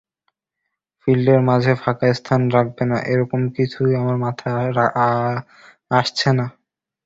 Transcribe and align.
ফিল্ডের 1.01 1.41
মাঝে 1.49 1.73
ফাঁকা 1.81 2.07
স্থান 2.13 2.41
রাখবে 2.55 2.83
না 2.91 2.97
এরকম 3.11 3.41
কিছু 3.55 3.79
আমার 4.01 4.17
মাথায় 4.25 4.69
আসছে 5.91 6.29
না। 6.37 6.45